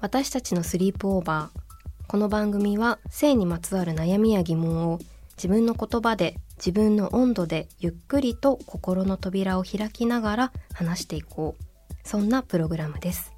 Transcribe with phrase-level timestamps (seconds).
[0.00, 1.60] 私たちのスリープオーバー。
[2.06, 5.00] この番組は性にまつわる悩みや疑問を
[5.36, 11.64] 自分の言葉で自分の温度でゆっくりと心の扉を開きながら話していこう。
[12.04, 13.32] そんなプログラムです。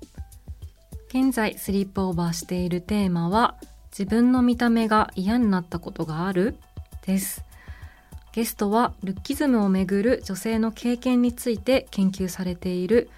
[1.08, 3.56] 現在スリープオーバーしているテーマは
[3.90, 6.56] 自分の見た目が嫌になったことがある？
[7.06, 7.42] です。
[8.32, 13.08] ゲストはルッキズムをめぐる女性の経験について研究されている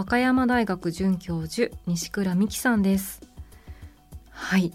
[0.00, 3.20] 和歌山大学准教授西倉美希さんです。
[4.30, 4.72] はい。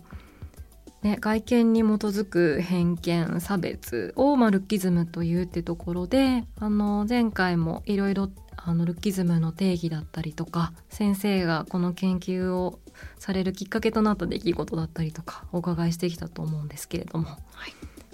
[1.01, 12.79] ね、外見に基づく偏見差別を、まあ、ルッキズムというってところであの前回もいろいろあのルッキズムの定義だったりとか先生がこの研究を
[13.17, 17.39] されるきっかけとなった出来事だったりとかお伺いしてきたと思うんですけれども、はい、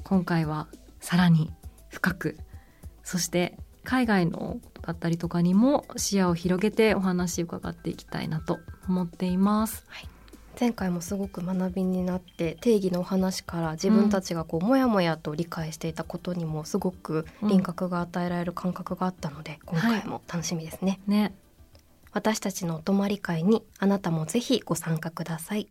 [0.06, 0.70] 今回は
[1.02, 1.52] さらに
[1.90, 2.38] 深く
[3.04, 9.86] そして海外のだったりとかにも視野を広げてお話を伺っていきたいなと思っています。
[9.88, 10.08] はい
[10.60, 21.00] 前回もすごく学びになって定義のお話から自分たちがこう、もやもやと理解していたことにもすごく輪郭が与えられる感覚があったので、今回も楽しみですね。
[21.08, 21.34] はい、ね
[22.12, 25.68] 私たちのお泊まり会にあなたもぜひご参加ください。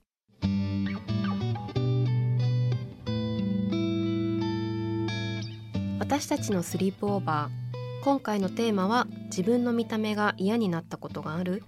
[6.00, 7.69] 私たちのスリープオーバー
[8.02, 11.62] 今回のテーマは自分の見た目が嫌になったことがある。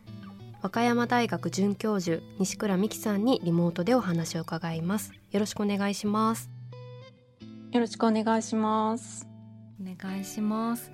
[0.63, 5.13] 和歌山大学准教授西倉美希さんにリモートでお話を伺います。
[5.31, 6.49] よろしくお願いします。
[7.73, 9.29] よろしくお願いします。
[9.79, 10.91] お願いします。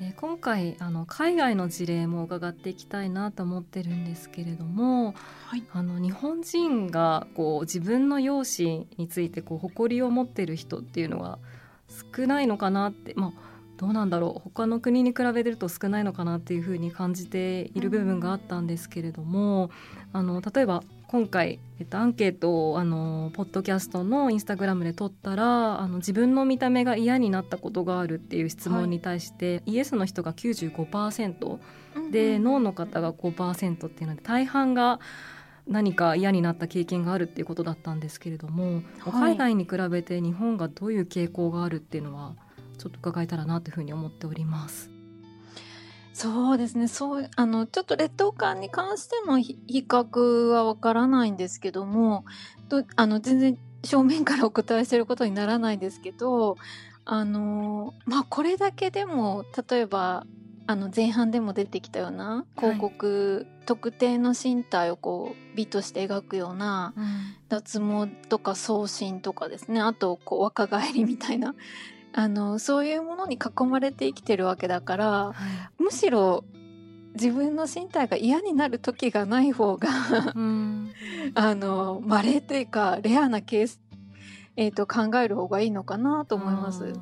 [0.00, 5.14] えー、今回あの海外の事例も伺っていきたいなと思ってるんですけれども、
[5.46, 11.38] はい、あの日本人がこう自分の容姿についてこう誇りを持ってる人っていうのは
[12.16, 13.51] 少ないのかなって、まあ、
[13.82, 14.40] どうなんだろう。
[14.44, 19.72] 他の国に比べると少ないのかなっていうふうに感じている部分があったんですけれども、
[20.12, 31.58] あの例えば今回、えっと、アンケートをあのポッドキャストのインスタグラムで取ったらあの自分の見た目が嫌になったことがあるっていう質問に対して、はい、イエスの人が95%
[32.12, 35.00] で、うん、ノーの方が5%っていうので大半が
[35.66, 42.36] 何か嫌になった経験があるっていうことだったんですけれども、はい、海外に比べて日本がどういう傾向があるっていうのは
[42.78, 44.90] ちょっと伺えたらなというふうに思っております。
[46.12, 46.88] そうですね。
[46.88, 52.24] そう、あの、ちょっと劣等感に関しての比較はわからないんですけども、
[52.68, 56.56] とあの、全然正面からお答えしてることにならないんですけど、
[57.04, 60.26] あの、まあ、これだけでも、例えば、
[60.66, 66.94] あの前半でも出てきたような広告、はい、特定の身体をこう美として描くような、
[67.48, 71.54] 脱毛とか送信とかですねあとこう若返りみたいな
[72.14, 75.34] あのそういうものに囲まれて生きてるわけだから、は
[75.80, 76.44] い、むしろ
[77.14, 79.88] 自分の身体が嫌になる時がない方が
[81.34, 83.80] あの稀というかレアなケース、
[84.56, 86.94] えーと、考える方がいいのかなと思います。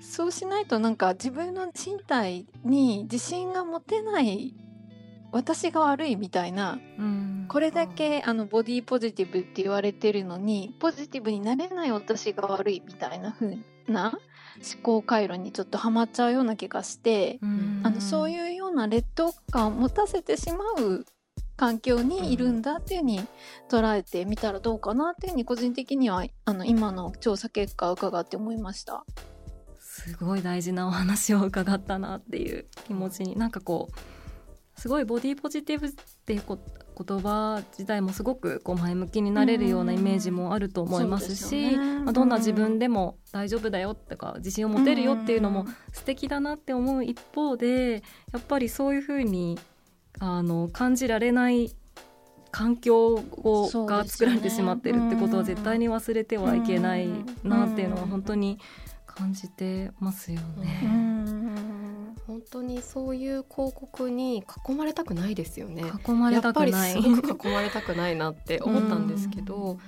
[0.00, 4.54] そうしないとなんか自分の身体に自信が持てない
[5.30, 14.18] 私が悪いみたいな、うん、これだけあのボディポジティブって言われてるのにポジティブになれない私が悪いみたいな風な
[14.56, 17.38] 思考回路にちょっとはまっちゃうような気がして、
[17.82, 21.06] あのそういうような劣等感を持たせてしまう
[21.56, 23.26] 環境にいるんだっていうふうに
[23.68, 29.04] 捉えてみたらどうかなっていうふうに個人的にはあの今の調査結果を伺って思いました。
[29.78, 34.19] すごい大事なお話を伺ったなっていう気持ちになんかこう
[34.76, 35.90] すごいボディポジティブっ
[36.24, 48.02] ていう言葉自体もすごくこう前向きになれるようなイメージもあると思いますし、まあ、どんな自分でも大丈夫だよとか自信を持てるよっていうのも素敵だなって思う一方で
[48.32, 49.58] やっぱりそういうふうに
[50.18, 51.74] あの感じられない
[52.50, 57.08] 環境をが作られてしまってるってことは絶対に忘れてはいけない
[57.44, 58.58] なっていうのは本当に
[59.06, 61.09] 感じてますよね。
[62.30, 65.82] 本当にそういう広告に囲まれたくないですよね。
[66.06, 66.94] 囲まれたくない。
[66.94, 69.78] やっぱりすごく囲まれたくないなって思ったんですけど。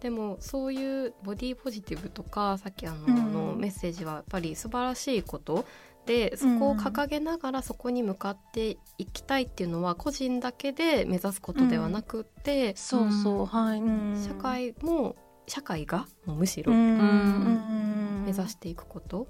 [0.00, 3.06] でもそういうボディポジティブとかさっきあの,、
[3.50, 5.66] のメッセージはやっぱり素晴らしいこと
[6.06, 13.82] でそこを掲げながらそこに向かっていきたいっていうのは個人だけで目指すことではなくて、そうそうはい、
[14.26, 15.16] 社会も
[15.46, 19.26] 社会がむしろ、目指していくこと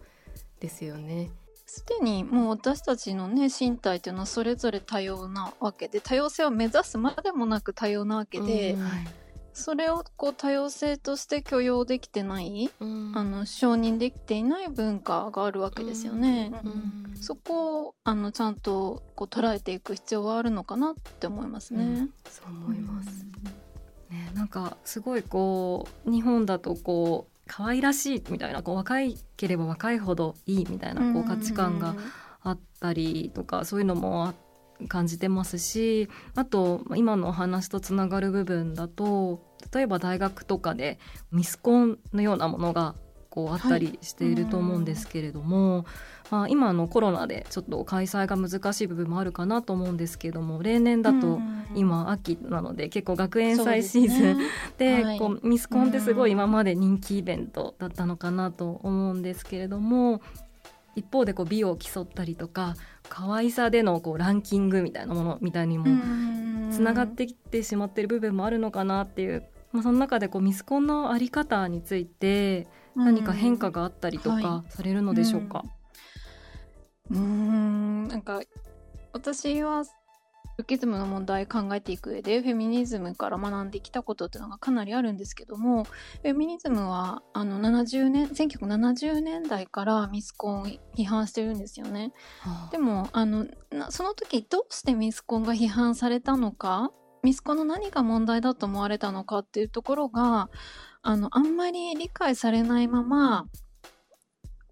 [0.60, 1.30] ですよね。
[1.70, 8.82] すでにもう私たちのね身体っていうのはそれぞれ多様なわけで多様性を目指すまでもなく多様なわけで、うん。
[8.82, 9.06] はい、
[9.52, 16.50] それをこう多様性として許容できてない、うん、あの承認できていない文化があるわけですよね。
[16.64, 22.08] うん、そこをあのちゃんとこう捉えていく必要はあるのかなって思いますね。
[22.28, 23.24] そう思います。
[24.10, 31.96] ね、なんかすごいこう日本だとこう可愛らしいみたいなこう若いければ若いほどいいみたいなこう価値観が
[32.44, 34.34] あったりとかそういうのも
[34.86, 39.42] 感じてますしあと今のお話とつながる部分だと
[39.74, 41.00] 例えば大学とかで
[41.32, 42.94] ミスコンのようなものが
[43.30, 45.84] こうあったりしていると思うんですけれども、はい、
[46.30, 51.40] まあ、今のコロナでちょっと開催が難しい部分もあるかなと思うんですけども例年だと
[51.74, 54.38] 今秋なので結構学園祭シーズン
[54.78, 60.22] で、ね、こうミスコンってすごい今まで人気イベントだったのかなと思うんですけれども
[60.94, 62.74] 一方でこう美を競ったりとか
[63.08, 65.86] 可愛さでのこうランキングみたいなものみたいにも
[66.70, 75.70] つながってきてしまっている部分もあるのかなっていう、まあ、その中でこうミスコンの在り方について何か変化があったりとかされるのでしょうか、うん、
[77.18, 78.40] なんか
[79.12, 79.84] 私は
[80.60, 92.12] ルッキズムの問題考えていく上でフェミニズムから学んできたことっていうのがかなりあるんですけどもフェミニズムはあの70年1970年代からミスコンを批判してるんですよね。
[92.40, 93.46] はあ、でもあの
[93.88, 96.92] その時どうしてミスコンが批判されたのか
[97.22, 100.50] ミスコンの何が問題だと思われたのかっていうところが
[101.02, 103.46] あのあんまり理解されないまま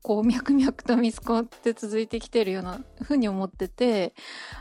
[0.09, 4.15] こう脈々とミスコンって続いてきてるようなふうに思ってて、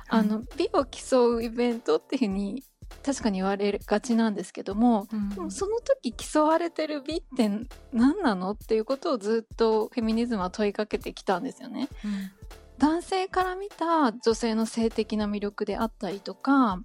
[0.10, 2.64] はい、あの美を競うイベントっていうふうに
[3.02, 7.50] 確かに言われがちなんですけども、うん、でもその時競われてる美って
[7.94, 11.88] 何なのっていうことをずっとフェミニズムは問いかけてきたんですよね。
[12.04, 12.32] うん、
[12.78, 16.84] 男性から見た女性の性的な魅力であったりとか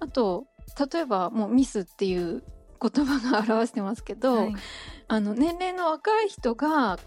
[0.00, 0.46] あと
[0.92, 2.42] 例えばもうミスっていう
[2.82, 4.54] 言葉が表してますけど、はい、
[5.06, 6.98] あの年齢の若い人が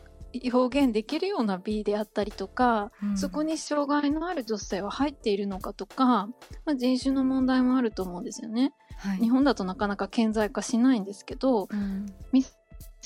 [0.52, 8.74] 表現できるような美であったりとか、うん、そこに障害のある女性は入っているのかとか、まあ、人種の問題もあると思うんですよね。
[8.98, 12.58] はい、日本だとなかなか顕在化しないんですけど、うん、ミス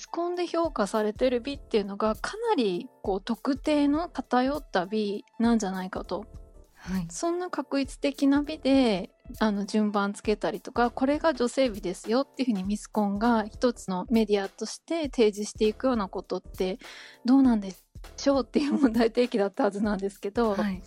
[0.08, 6.26] コンで評価されてる美っていうのがかなりこう特定の偏った美なんじゃないかと。
[6.84, 16.80] はい、そんな確一的な美であの順番つけたりとかこれが女性美ですよっていうふうにミスコンが一つのメディアとして提示していくようなことって
[17.24, 17.74] どうなんで
[18.18, 20.82] しょうっていう問題提起だったはずなんですけど、はい、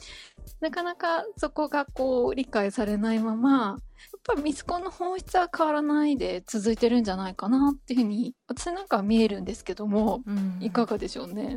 [0.60, 3.78] なかなかそこがこう理解されないままやっ
[4.24, 11.56] ぱりミスコンの本質は変わらないで続いてるんじゃないかなっていうふうに私なんかは見えるんですけども、うん、いかがでしょうね。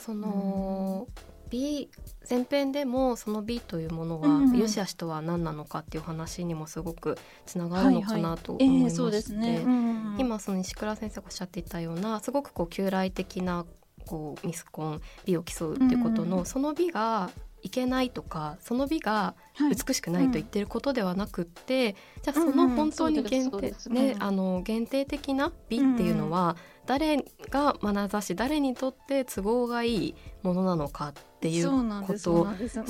[0.00, 1.88] その、うん美
[2.28, 9.64] 前編でもその美というものは、うん、良し悪しとは何なのかっていう話にもすごくつながるのかなと思いまして。
[10.18, 13.66] 今その西倉先生がおっしゃっていたようなすごくこう旧来的な
[14.06, 17.30] こうミスコン美を競うっていうことの、うん、その美が
[17.64, 26.56] いけないとかその美が美しくないと言ってることではなくって、はいうん、じゃあその本当に限定、ね、あの限定的な美っていうのは、
[26.86, 31.70] 誰が眼差し誰にとって都合がいいものなのかっていう
[32.06, 32.46] こと。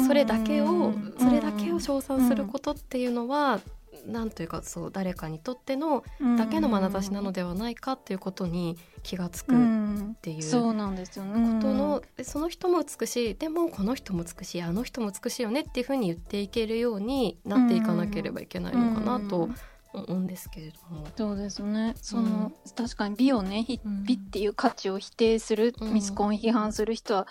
[0.06, 3.60] それだけをそれだけを称賛することっていうのは
[4.06, 6.04] なんというかそう誰かにとっての
[6.38, 11.60] だけの眼差しなのではないかっていうことに気が付くっていうそうなんですよね。
[11.60, 13.34] ことのその人も美しい。
[13.34, 14.62] でもこの人も美しい。
[14.62, 19.48] あの人も美しいよねっていうふうに言っていけるようになっていかなければいけないのかなと
[19.92, 21.06] 思うんですけれども。
[21.16, 21.94] そうですね。
[21.96, 23.66] その、うん、確かに美をね
[24.04, 27.26] 美っていう価値を否定する、ミスコン批判する人は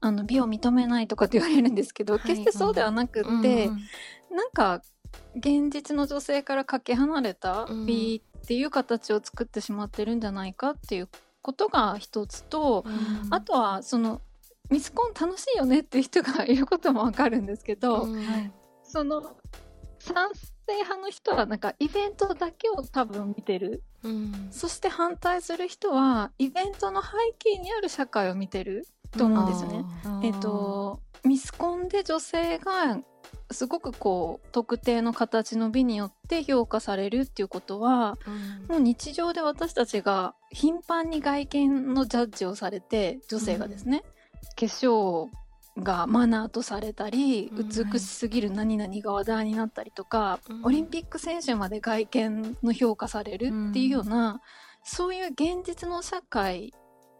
[0.00, 3.74] あの美を認めないとかって言われるんですけど、決してそうではなくって、うん
[4.30, 4.82] うん、なんか
[5.36, 11.08] 現実の女性からかけ離れた美っていう形を作ってしまってるんじゃないかっていう
[11.42, 14.20] ことが一つと、うん、あとはその
[14.70, 18.52] ミスコン楽しいよねっていう人がいることもわかるんですけど、うん、
[18.84, 19.22] その
[19.98, 20.30] 賛
[20.66, 29.84] 成派の人はなんかイベントだけを多分見てる、うん、そして反対する人はイベントの背景にある社会を見てると思うんですよね。
[30.24, 32.98] えっとミスコンで女性が
[33.52, 45.28] すごくこう特定の形の美によって評価されるっていうことは、うん、もう日常で私たちが頻繁に外見のジャッジをされて女性がですね、うん、化粧
[45.78, 54.42] がマナーとされたり、美しすぎる何々が話題になったりとか、うん、オリンピック選手まで外見の評価されるっていうような、
[54.84, 56.74] そういう現実の社会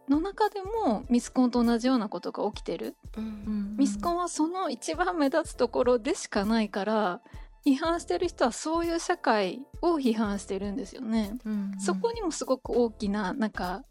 [0.09, 7.21] の中でもミスコンと同じようなことが起きてる、うん、ミスコンはその一番目立つところでしかないから
[7.65, 11.71] 批判してる人はそういう社会を批判してるんですよね、うん。
[11.73, 13.83] うん、そこにもすごく大きななんか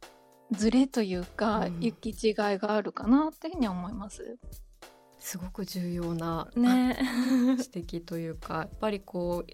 [0.50, 4.37] ズレというか、行き違いがあるかなっていうふうに思います。
[5.19, 6.99] すごく重要な、ね、
[7.52, 9.50] 指摘というかやっぱりこう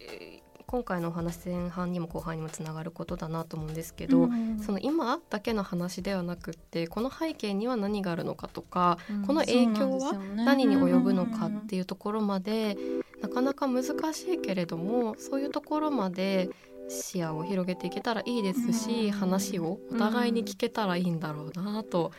[0.69, 12.77] 今回のお話前半にも後半にもつながることだなと思うんですけど、うん、その今だけの話ではなくってこの背景には何があるのかとか、うん、この影響は何に及ぶのかっていうところまで、
[13.23, 16.51] なかなか難しいけれどもそういうところまで
[16.91, 22.13] 視野を広げていけたらいいですし、話をお互いに聞けたらいいんだろうなと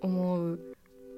[0.00, 0.60] 思う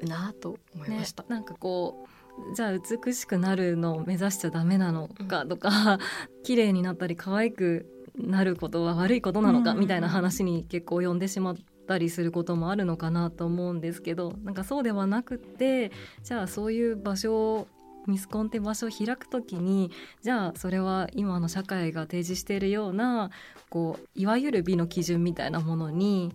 [0.01, 1.23] なと思いました。
[1.25, 2.12] ね、なんかこう
[2.55, 7.87] じゃあ美しくなるのを目指しちゃダメなのかとか、うん、綺麗になったり可愛く
[8.17, 17.69] なることは悪いことなのかみたいな話に結構及んでしまったりすることもあるのかなと思うんですけどなんかそうではなくってじゃあそういう場所を
[18.07, 19.91] ミスコンって場所を開くときに
[20.23, 23.31] じゃあそれは今の社会が提示しているような
[23.71, 26.33] こういわゆる美の基準みたいなものに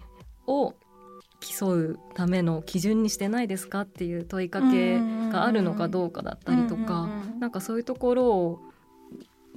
[0.47, 0.73] を
[1.39, 4.99] 競うための基準にしてないですかっていう問いかけ
[5.31, 8.59] があるのかどうかだったりとか、なんかそういうところを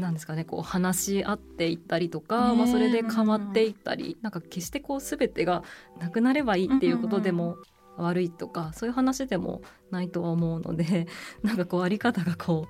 [0.00, 5.62] なんですかねこう話し合っていったりとか、まあ、それで変わっていったり、なんか決してこう全てが
[5.98, 7.56] なくなればいいっていうことでも
[7.96, 11.06] 悪いとか、そういう話でもないとは思うので
[11.42, 12.66] なんかこうあり方がこ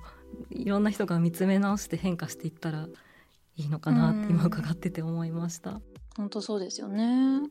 [0.51, 2.87] ういろんな人が見つめ直して変化していったら
[3.57, 5.81] いいのかなって今伺ってて思いました。
[6.17, 7.41] 本当そうですよね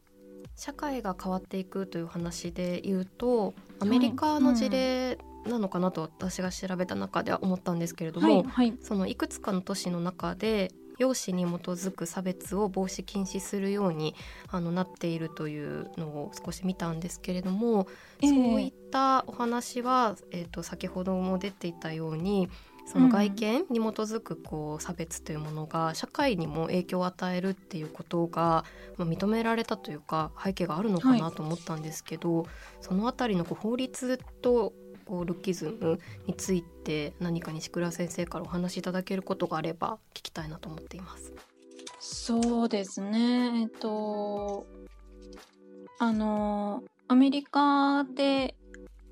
[0.56, 14.14] 社会が変わっていくという話で言うとアメリカの事例なのかなと私が調べた中では思ったんですけれども、はいはい、そのいくつかの都市の中で容姿に基づく差別を防止禁止するように
[14.48, 17.86] あのなっているというのを少し見たんですけれども、
[18.20, 22.50] えー、そういったお話は、えーと先ほども出ていたように
[22.86, 28.64] その外見に基づくこう差別というものが社会にも影響を与えるっていうことが、
[28.96, 32.46] ま、認められたというか背景があるのかなと思ったんですけど、はい、
[32.80, 34.72] その辺りのこう法律と
[35.06, 41.32] こうルッキズムについて何か西倉先生からお話しいただけることがあれば聞きたいなと思っています。
[41.98, 44.66] そうですねえっと
[45.98, 48.54] あのアメリカで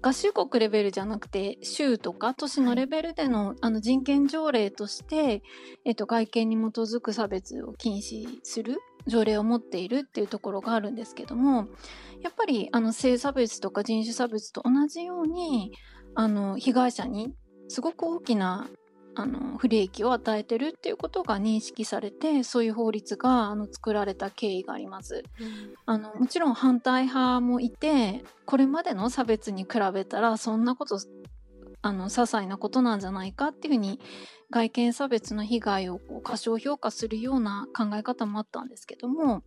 [0.00, 5.42] 合衆国レベルじゃなくて州とか都市のレベルでのはい、あの人権条例として、
[5.84, 11.68] えっと、外見に基づく差別を禁止する条例を持っているっていうところがあるんですけども
[12.22, 15.72] やっぱりあの性差別とか人種差別と同じように
[16.14, 17.32] あの被害者に
[17.68, 18.68] すごく大きな
[19.18, 31.00] あの不利益を与えてるっていうことが認識されてそういう法律があの作られた経緯があります、うん、あのもちろん反対派もいてこれまでの差別に比べたらそんなこと
[31.82, 33.98] あの些細なことなんじゃないかっていうふうに
[34.50, 39.42] 外見差別の被害をこう過小評価するような考え方もあったんですけども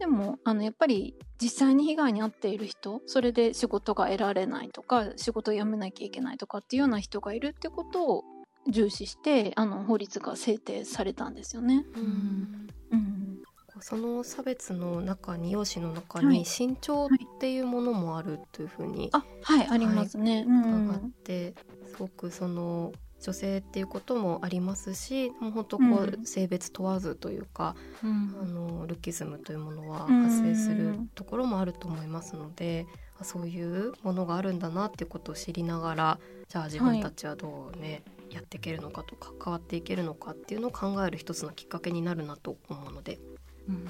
[0.00, 8.24] でもあのやっぱり実際に被害に遭っている人それで仕事が得られないとか仕事を辞めなきゃいけないとかっていうような人がいるってことを
[8.68, 11.84] 重視してあの法律が制定されたんですよね。
[11.94, 13.42] うん、うん、
[13.80, 17.08] その差別の中に容姿の中に身長っ
[17.40, 20.46] ていうものもあるというふうに、はい、はい、ありますね。
[20.48, 21.54] 伺って、
[21.86, 25.84] すごくその女性っていうこともありますしもう本当こ
[26.22, 32.86] う、性別問わずというか、うん、あのルッキズムというものは発生するところもあると思いますので、
[33.22, 36.18] そういうものがあるんだなっていうことを知りながら
[36.48, 38.02] じゃあ自分たちはどうね、はい
[38.34, 43.18] やっていけるのかとか変わっていけるのかっていうのを考える一つのきっかけになるなと思うので。
[43.66, 43.86] うん、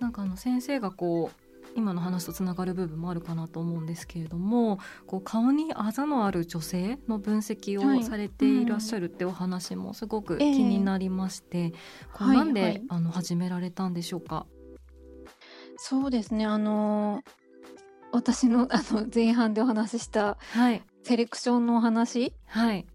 [0.00, 1.40] なんかあの先生がこう
[1.76, 11.72] 今の話とつながる部分もあるかなと思うんですけれどもこう顔にあざのある女性の分析をされていらっしゃるってお話もすごく気になりまして、えー、
[12.12, 14.46] これなんで、はいはい、あの始められたんでしょうか？
[15.76, 16.46] そうですね。
[16.46, 17.22] あの
[18.12, 22.86] 私のあの前半でお話しした、はい、セレクションのお話、はい、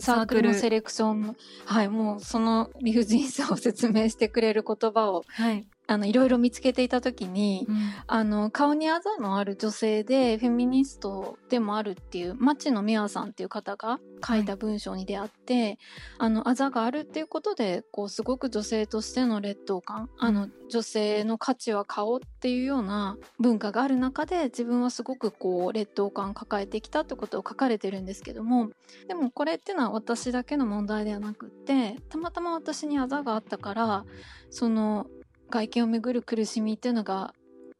[0.00, 0.50] サークル。
[0.50, 1.20] のセレクション。
[1.22, 15.78] のはいもうその理不尽さを説明してくれる言葉を、はい、あのいろいろ見つけていた時に、うん、あの顔にあざのある女性でフェミニストでもあるっていう町野美和さんっていう方が書いた文章に出会って、はい、
[16.18, 28.70] あのあざがあるっていうことでこうすごく女性としての劣等感あの女性の価値は顔っていうような文化がある中で自分はすごくこう劣等感抱えてきたってことを書かれてるんですけども
[29.08, 34.04] でもこれっていうのは私だけの問題ではなくってたまたま私にあざがあったから
[34.50, 35.08] その
[35.50, 37.34] 外見をめぐる苦しみっていうのが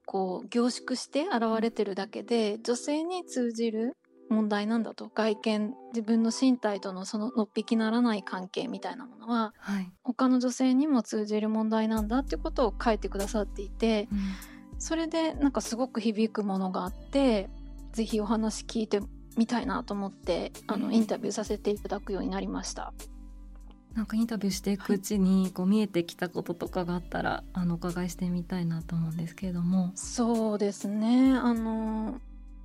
[0.07, 3.97] こう凝縮して現れてるだけで女性に通じる
[4.29, 5.09] 問題なんだと。
[5.09, 14.19] 外見自分の身体とのそののっぴきならない関係みたいなものは、はい、他の女性にも通じる問題なんだっていうことを書いてくださっていて、うん、
[14.79, 17.51] それでなんかすごく響くものがあって
[17.93, 19.01] 是非お話聞いて
[19.37, 22.93] みたいなと思ってあのインタビューさせていただくようになりました。
[24.01, 29.93] なんかインタビューしていくうちにこう見えてきたこととかがあったらあのお伺いしてみたいなと思うんですけれども。
[29.95, 31.35] そうですね。
[31.35, 32.19] あの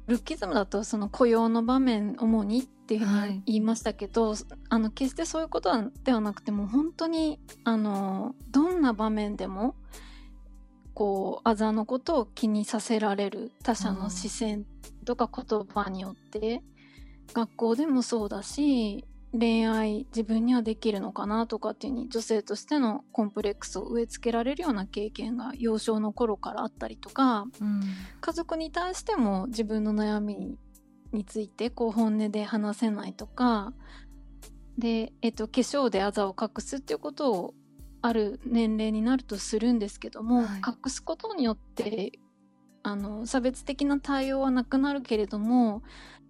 [0.08, 4.40] ルッキズムだとその雇用の場面主にっていうふうに言いましたけど、はい、
[4.70, 5.72] あの決してそういうこと
[6.06, 9.76] ではなくても本当にあのどんな場面でも
[10.94, 14.66] こうあざのことを気にさせられる他者の視線
[15.04, 16.64] とか言葉によって
[17.34, 19.04] 学校でもそうだし
[19.38, 27.82] 恋愛自分にはできるのかなとかっていうに女性としてのコンプレックスを植え付けられるような経験が幼少の頃からあったりとか、うん、
[28.22, 30.58] 家族に対しても自分の悩み
[31.12, 33.74] についてこう本音で話せないとか
[34.78, 37.54] で、えっと、化粧であざを隠すっていうことを
[38.02, 42.20] ある年齢になるとするんですけども、はい、隠すことによって
[42.84, 45.82] あの差別的な対応はなくなるけれども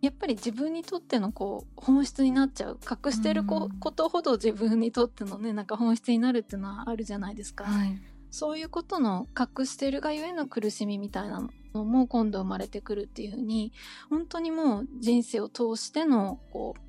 [0.06, 2.80] やっぱり自分にとってのこう本質になっちゃう。
[2.80, 8.00] 隠してるこ,、ことほど自分にとってのねなんか本質になるっていうのはあるじゃないですか、はい、
[8.30, 13.74] そういうことの隠してるがゆえの苦しみみたいなのも今度生まれてくるっていうふうに
[14.10, 16.82] 本当にもう人生を通してのこう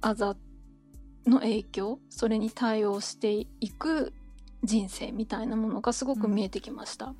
[0.00, 0.34] あざ
[1.26, 4.14] の影響それに対応していく
[4.64, 7.06] 人生みたいなものがすごく見えてきました。
[7.06, 7.16] うん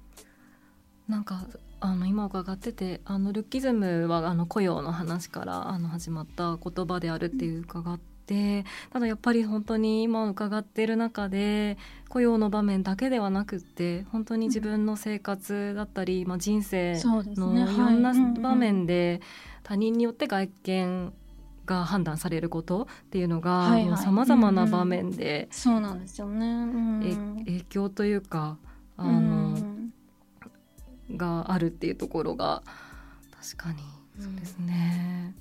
[1.08, 1.46] なんか
[1.86, 19.20] あの今伺っててあのルッキズムはあの雇用の話からあの始まった言葉であるっていう伺ってただやっぱり本当に今伺っている中で雇用の場面だけではなくって本当に自分の生活だったり、まあ、人生のいろんな場面で
[19.62, 21.12] 他人によって外見
[21.66, 26.66] が判断されることっていうのがさまざまな場面で、そうなんですよね、
[27.44, 28.56] 影響というか
[28.96, 29.75] あの、
[31.14, 32.62] があるっていうところが
[33.40, 33.82] 確かに
[34.20, 35.34] そうですね。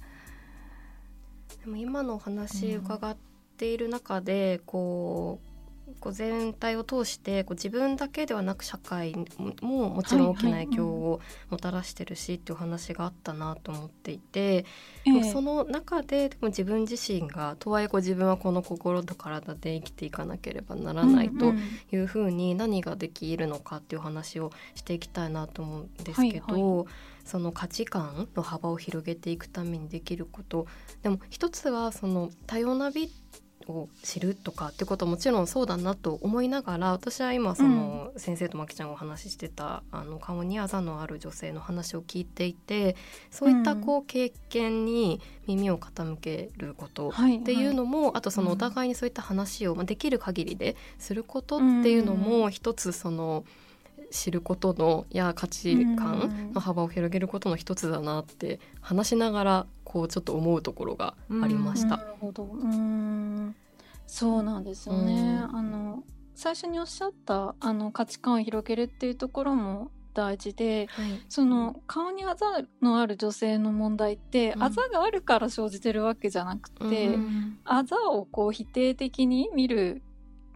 [1.51, 3.17] うん、でも今のお話伺っ
[3.57, 5.54] ている中で、こう
[5.99, 9.15] こう全体を通してこう自分だけではなく社会
[9.61, 14.65] ももちろん大きな影響をもたらしてるしっていう話があったなと思っていて、
[15.05, 21.53] はいはい、その中ででも自分自身がとはいえこう自分はこの心と体で生きていかなければならないと
[21.91, 26.45] いうふうに何ができるのかっていう話をしていきたいなと思うんですけど。
[26.45, 26.85] はいはい。
[27.25, 30.67] その価値観の幅を広げていくためにできること。
[31.01, 33.11] でも一つはその多様な美
[33.67, 42.95] を知るとかってことはもちろんそうだなと思いながら私は今その、先生とまきちゃんがお話ししてたあの顔にあざのある女性の話を聞いていて
[43.31, 53.43] そういったこう経験に耳を傾けることっていうのも、はいはい、あとそのお互いにそういった話を、まあ、できる限りですることっていうのも一つその。
[54.15, 61.97] 知ることのや価値観の幅を広げることの一つだなって話しながらこうちょっと思うところがありました。
[61.97, 62.43] なるほど。
[62.43, 63.55] うん。
[64.07, 66.03] そうなんですよね、あの
[66.35, 72.45] 最初におっしゃったあの価値観を広げるっていうところも大事で、はい、その顔にあざ
[72.81, 80.01] のある女性の問題って、うん、あざがあるから生じてるわけじゃなくて、うん、あざをこう否定的に見る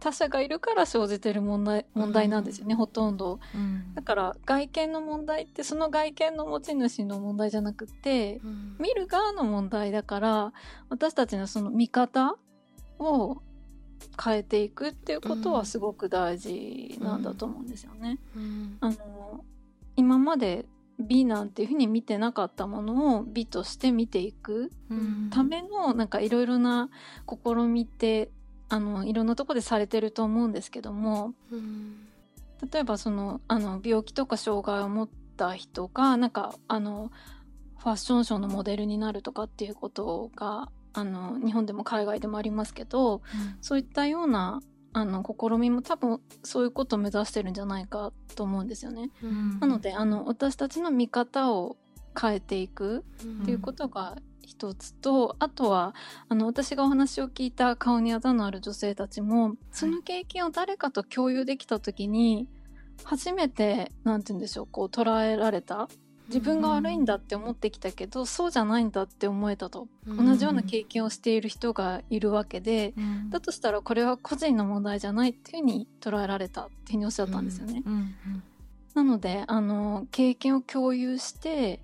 [0.00, 10.52] 他者がいるから生じてる問題問題なんですよね、うん、ほとんど、うん、だから外見の問題ってその外見の持ち主の問題じゃなくて、うん、見る側の問題だから
[10.88, 12.36] 私たちのその見方
[12.98, 13.42] を
[14.22, 18.18] 変えていくっていうことはすごく大事なんだと思うんですよね。
[18.80, 19.44] あの
[19.96, 20.66] 今まで
[20.98, 24.70] 美なんていうふうに見てなかったものを美として見ていく
[25.30, 26.90] ためのなんかいろいろな
[27.26, 28.30] 試みって
[28.70, 32.06] あのいろんなとこでされてると思うんですけども、うん、
[32.72, 37.10] 例えばそのあの病気とか障害を持った人がなんかあの
[37.78, 43.22] ファッションショーのモデルになるとかっていうことがあの日本でも海外でもありますけど、
[43.60, 44.60] そういったような
[44.92, 49.10] あの試みも多分そういうことを目指してるんじゃないかと思うんですよね。
[49.60, 51.76] なのであの私たちの見方を
[52.18, 53.04] 変えていく
[53.42, 55.94] っていうことが一つと、あとは
[56.28, 62.48] あの私がお話を聞いた顔にあざのある女性たちもその経験を誰かと共有できた時に
[63.04, 65.88] 初めて何て言うんでしょうこう捉えられた。
[66.28, 77.82] 自分が悪いんだって思ってきたけど、うん、そうじゃないんだって思えたと、うん、同じような経験をしている人がいるわけで、うん、だとしたらこれは個人の問題じゃないっていうふうに捉えられたっていうふうにおっしゃったんですよね。
[78.94, 81.80] なのであの経験を共有して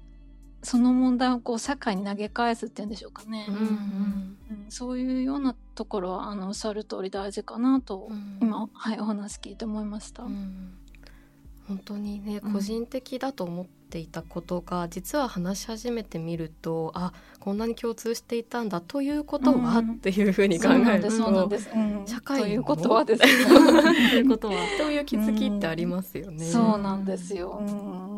[0.67, 3.63] その問題をこう社会に投げ返すっていうんでしょうかね、うんうん。
[3.63, 4.37] うん、
[4.69, 8.09] そういうようなところはあのおっしゃる通り大事かなと、
[8.43, 10.25] 今、はい、お話聞いて思いました。
[11.69, 21.11] 本当にね、個人的だと思っていたことが実は話し始めてみるとあこんなに共通していたんだということは、うん、っていうふうに考えると
[22.07, 23.29] 社会ということはですね。
[24.11, 26.45] ということはという気づきってありますよね。
[26.45, 28.16] そうなんですよ、本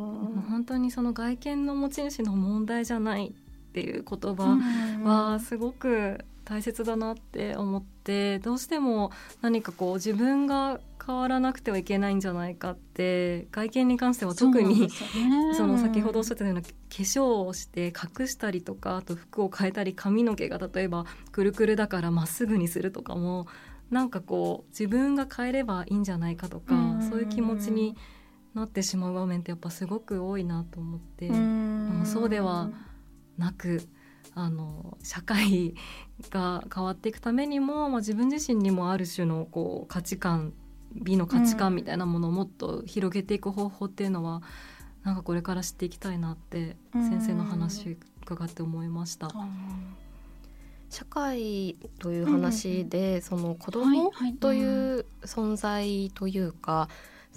[0.69, 4.59] 当にその外見の持ち主の問題じゃないっていう言葉
[5.05, 14.91] はすごく大切だなって思ってどうしても何かこう自分が変わらなくてはいけないんじゃないかって外見に関しては特に
[15.55, 23.47] そ、ね,、の先ほどおっしゃったような化粧をして隠したりとかあと服を変えたり髪の毛が例えばくるくるだからまっすぐにするとかも
[23.91, 26.75] なんかこう自分が変えればいいんじゃないかとか
[27.09, 27.97] そういう気持ちに
[28.59, 31.31] なってしまう場面ってやっぱすごく多いなと思って。
[32.05, 32.71] そうでは
[33.37, 33.83] なく
[34.35, 35.75] あの社会
[36.31, 40.53] が変わっていくためにも、まあ、自分自身にもある種のこう価値観
[40.95, 44.43] 美の価値観みたいなものをもっと広げていく方法っていうのは、うん、
[45.05, 49.29] なんかこれから知っていきたいなって先生の話伺って思いました。
[50.91, 56.89] 社会という話で、うん、その子供という存在というか、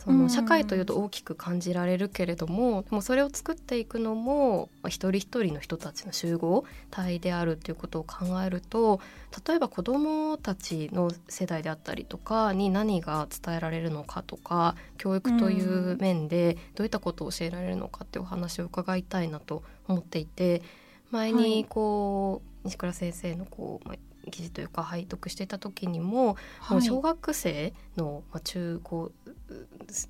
[0.04, 9.00] その社会というと大きく感じられるけれども、でもそれを作っていくのも、まあ、一人一人の人たちの集合体であるということを考えると
[9.48, 20.64] 例えば子どもたちの世代であったりとかに何が伝えられるのかとか教育という面でどういったことを教えられるのかっていうお話を伺いたいなと思っていて
[21.12, 29.12] 前にこう、はい、西倉先生のこう、まあ記事というか拝読していた時にもはい、もう小学生の、まあ、中高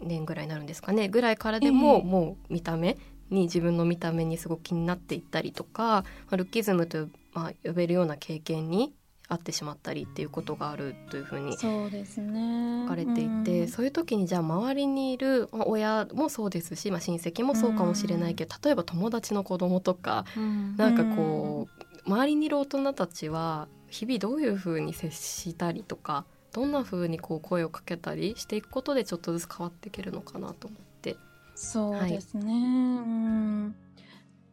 [0.01, 2.97] 年ぐらいになるんですかねぐらいからでも、えー、もう見た目
[3.29, 8.93] に自分の見た目にすごく気になっていったりとか、まあ、ルッキズムと、まあ、呼べるような経験に
[9.31, 12.83] あってしまったりっていうことがあるというふうにそうですね。
[12.83, 21.69] 書かれていて、うん、そういう時にじゃあ周りにいる、まあ、親もそうですし、まあ、親戚もそうかもしれないけど、うん、例えば友達の子供とか、うん、なんかこ
[22.05, 31.17] う、周りにいる大人たちは日々どういうふうに接したりとかどんなふうにこう声をかけたりしていくことでちょっとずつ変わっていけるのかなと思って。
[31.55, 33.75] そうですね、はい、うん。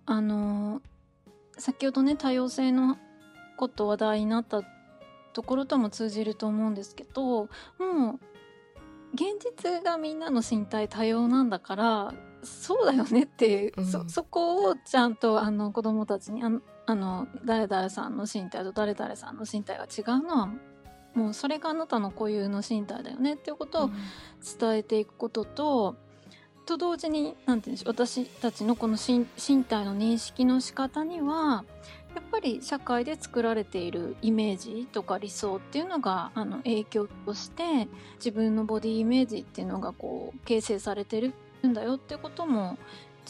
[0.07, 0.83] あの
[1.57, 2.99] 先ほどね多様性の
[3.57, 4.63] こと話題になった
[5.33, 7.49] ところとも通じると思うんですけども
[7.79, 8.21] う
[9.15, 20.49] 現実がみんなの身体多様なんだからそうだよねっていう、うん、そそこをちゃんとあの子供たちにあのあの誰々さんの身体と誰々さんの身体が違うのは
[21.15, 23.91] もうそれがあなたの固有の身体だよねっていうことを
[24.59, 25.97] 伝えていくことと、
[26.59, 29.27] うん、と同時に何て言うんでしょう私たちのこの身
[29.65, 31.65] 体の認識の仕方には
[32.15, 41.35] やっぱり社会で作られているイメージとか理想っていうのがあの影響として自分のボディイメージっていうのがこう形成されてる
[41.67, 42.79] んだよっていうことも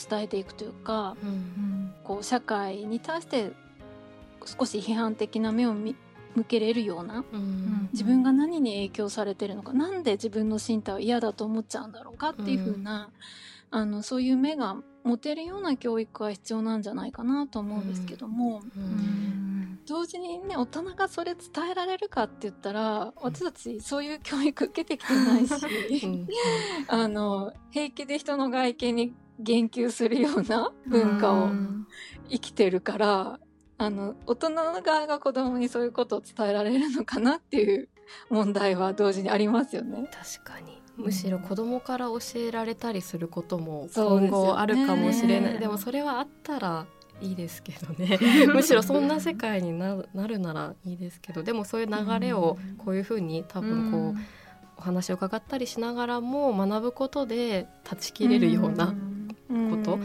[0.08, 3.52] 伝えていくというか、うん、こう社会に対して
[4.44, 5.94] 少し批判的な目を向
[6.46, 13.10] けれるような、うん、自分が何に影響されてるのか何で自分の身体を嫌だと思っちゃうんだろうかっていうふうな、
[13.70, 14.76] あのそういう目が
[15.08, 18.62] 持てるような教育が必要なんじゃないかなと思うんですけども。
[19.86, 26.26] 同時にね大人がそれ伝えられるかって言ったら私たちそういう教育受けてきてないし、
[26.88, 31.48] あの平気で人の外見に言及するような文化を
[32.28, 33.40] 生きてるから、
[33.78, 37.88] あの、大人の側が子供にそういうことを伝えられるのかなっていう
[38.30, 40.08] 問題は同時にありますよね。
[40.12, 40.78] 確かに。
[40.96, 45.52] むしろ子供から教えられたりすることも今後あるかもしれない。
[45.54, 46.86] ででもそれはあったら
[47.20, 48.18] いいですけどね。
[48.52, 51.42] むしろそんな世界になるならいいですけど。
[51.42, 54.20] でもそういう流れをこういうふうに多分こう、
[54.78, 58.94] お話を伺ったりしながらも学ぶことで断ち切れるような
[59.70, 59.98] こと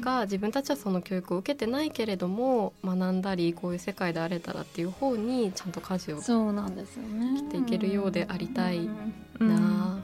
[0.00, 7.40] が自分たちはその教育を受けてないけれども学んだりこういう世界であれたらっていう方にちゃんと舵をそうなんですよね。
[7.40, 8.92] 切っていけるようでありたいな、
[9.40, 9.48] うん。
[9.48, 10.02] みたいな。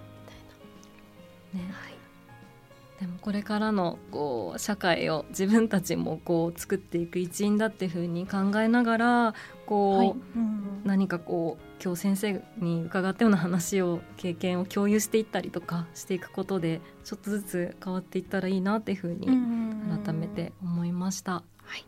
[1.54, 1.72] ね。
[1.72, 1.93] はい
[3.04, 9.34] でもこれからのこう社会を自分たちもこう作っていく一員だっていうふうに考えながら
[9.66, 10.14] こう、はい。
[10.36, 10.82] うん。
[10.84, 19.26] 何かこう今日先生に伺ったような話を経験を共有していったりとかしていくことでちょっとずつ変わっていったらいいなっていうふうに
[20.02, 21.42] 改めて思いました。
[21.76, 21.84] い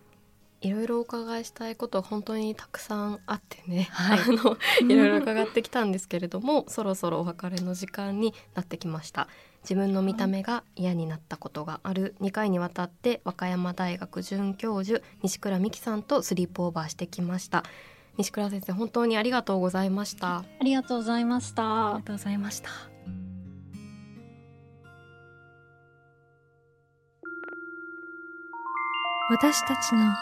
[0.71, 4.19] ろいろお伺いしたいことは本当にたくさんあってね、はい。
[4.21, 4.57] あの
[4.89, 9.29] いろいろ伺ってきたんですけれども そろそろお別れの時間になってきました。
[9.63, 12.15] 自分の見た目が嫌になったことがある。
[12.21, 17.65] 2回にわたって和歌山大学准教授西倉美希さんとスリープオーバーしてきました。
[18.17, 20.39] 西倉先生本当にありがとうございました。
[20.39, 22.96] ありがとうございましあたりがとうございました。
[29.29, 30.15] 私たちの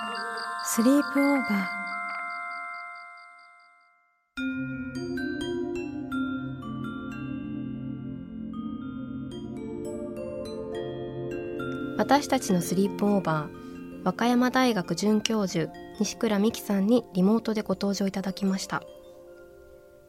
[0.65, 1.67] スリープオーバー。
[11.99, 14.05] 私たちのスリープオーバー。
[14.05, 18.83] 和歌山大学准教授西倉美希さんにリモートでご登場いただきました。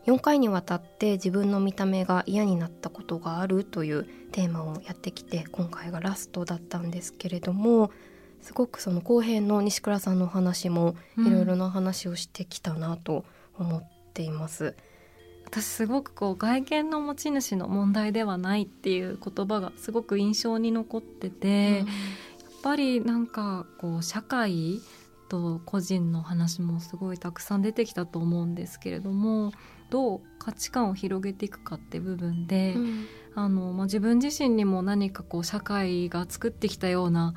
[0.08, 7.91] 4回にわたって自分の見た目が嫌になったことがあるというテーマをやってきて今回がラストだったんですけれども
[8.45, 13.25] すごくその後編の西倉さんのお話もいろいろな話をしてきたなと
[13.58, 14.75] 思っています。
[15.47, 21.86] 私すごくこう外見の持ち主の問題ではないっていう言葉がすごく印象に残ってて、やっ
[22.62, 24.79] ぱりなんかこう社会
[25.27, 29.53] と個人の話もすごいたくさん出てきたと思うんですけれども
[29.89, 33.05] どう価値観を広げていくかって部分で、うん。
[33.38, 37.34] あのまあ、自分自身にも何かこう社会が作ってきたような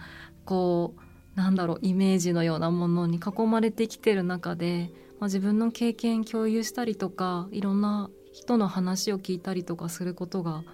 [0.48, 10.64] こうなんだろうイメージのようなものに囲まれてきてる中で、まあ、自分の経験共有したりとかいろんな人の話を聞いたりとかすることが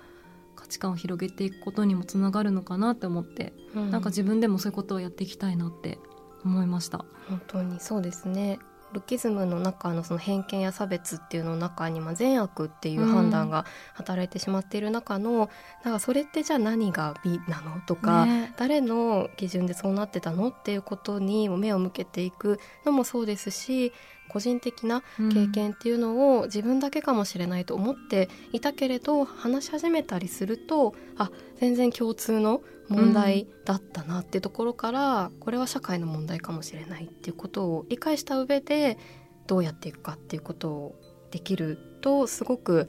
[0.54, 5.98] 価値観を広げていくことにもつながるのかなって思って、うんなんか自分でもそういうことをやっていきたいなって
[6.44, 7.04] 思いました。
[7.28, 8.60] 本当にそうですね
[8.94, 15.50] ルッキズムの中のその偏見や差別っていうの中に、まあ、善悪っていう判断が働いてしまっている中の、
[15.84, 18.54] なんかそれってじゃあ何が美なのとか、ね。
[18.56, 23.92] 誰の基準でそうなってたのっていうことに目を向けていくのもそうですし
[24.28, 38.98] 個人的な経験っていうのを自分だけかもしれないと思っていたけれど話し始めたりするとあ全然共通の問題だったなっていうところから、これは社会の問題かもしれないっていうことを理解した上で
[39.46, 40.94] どうやっていくかっていうことを
[41.30, 42.88] できるとすごく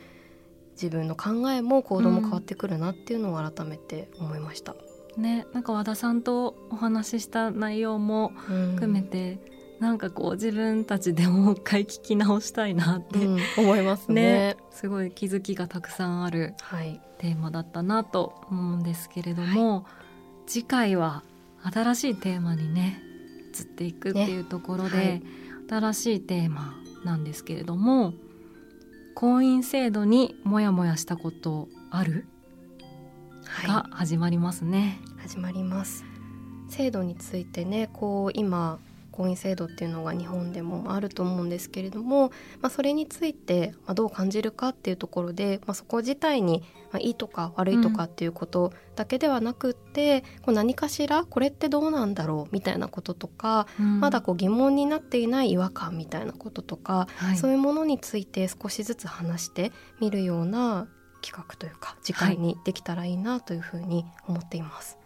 [0.74, 4.76] 自分の考えも行動も変わってくるなっていうのを改めて思いました。
[5.18, 9.40] ね、なんか和田さんとお話しした内容も含めて、
[9.80, 14.24] なんかこう自分たちでもう一回聞き直したいなって、うん思いますね。
[14.24, 19.86] ねすごい気づきがたくさんあるはい、テーマだったなと思うんですけれども、
[20.48, 21.24] 次回は
[21.62, 23.02] 新しいテーマにね
[23.58, 25.04] 移っていくっていうところで、ね。
[25.04, 25.24] はい
[25.68, 28.14] 新しいテーマなんですけれども
[29.16, 32.28] 婚姻制度にモヤモヤしたことある？
[33.48, 33.68] はい。
[33.68, 35.00] が始まりますね。
[35.18, 36.06] 始まります。
[36.70, 38.78] 制度についてねこう今
[39.16, 42.30] 婚姻制度っていうのが日本でもあると思うんですけれども、
[42.62, 54.00] まあ、それについてまあどう感じるかっていうところで、まあ、そこ自体にまあいいとか悪いとかっていうことだけではなくって、こう何かしらこれってどうなんだろうみたいなこととか、うん。
[54.00, 57.38] まだこう疑問になっていない違和感みたいなこととか、はい。
[57.38, 60.88] そういうものについて少しずつ話してみるような
[61.22, 64.98] 企画というか時間にできたらいいなというふうに思っています。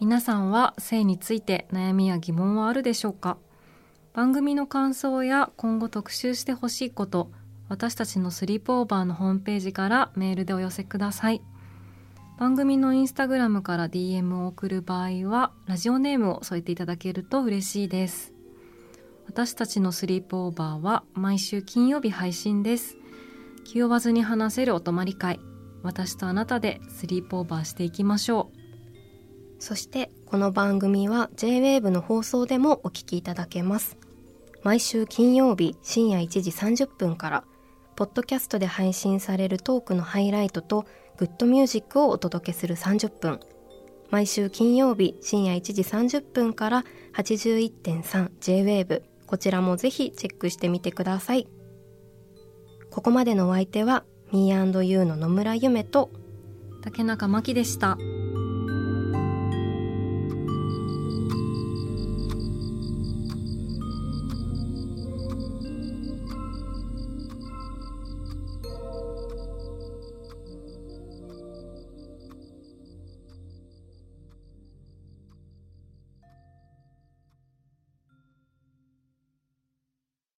[0.00, 3.36] 皆さんは性について悩みや疑問はあるでしょうか？
[4.14, 7.30] 番組の感想や今後特集してほしいこと
[7.68, 11.42] 私たちのスリープオーバーのホームページからメールでお寄せください。
[12.38, 18.32] 番組のインスタグラムから DM を送る場合はラジオネームを添えていただけると嬉しいです。
[19.26, 22.96] 私たちのスリープオーバーは毎週金曜日配信です。
[23.64, 25.40] 気負わずに話せるお泊まり会。
[25.82, 28.57] 私とあなたでスリープオーバーしていきましょう。
[29.58, 33.96] そしてこの番組は J-WAVE の放送でもお聞きいただけます。
[34.62, 37.44] 毎週金曜日深夜1時30分から、
[37.96, 40.84] ポッドキャストで配信されるトークのハイライトと
[41.16, 43.40] グッドミュージックをお届けする30分。
[44.10, 51.46] 毎週金曜日深夜1時30分から 81.3J-WAVE こちらもぜひチェックしてみてください。
[52.90, 56.10] ここまでのお相手は Me&You の野村ゆめと
[56.82, 57.98] 竹中真希でした。